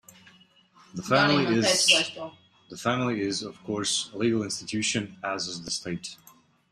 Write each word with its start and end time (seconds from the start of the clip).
The 0.95 1.03
family 1.03 1.45
is, 3.21 3.43
of 3.43 3.63
course, 3.63 4.09
a 4.11 4.17
legal 4.17 4.41
institution 4.41 5.17
as 5.23 5.47
is 5.47 5.61
the 5.63 5.69
state. 5.69 6.15